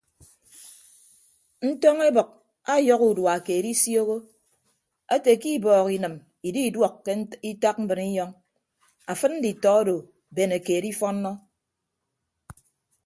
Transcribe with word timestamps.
Ntọñ 1.69 1.97
ebʌk 2.09 2.29
ọyọhọ 2.73 3.05
udua 3.11 3.35
keed 3.45 3.65
isioho 3.73 4.15
ete 5.15 5.31
ke 5.41 5.49
ibọọk 5.57 5.87
inịm 5.97 6.15
ididuọk 6.47 6.93
ke 7.05 7.11
itak 7.49 7.77
mbrinyọñ 7.83 8.31
afịd 9.11 9.31
nditọ 9.37 9.69
odo 9.79 9.95
bene 10.35 10.57
keed 10.65 10.83
ifọnnọ. 10.91 11.31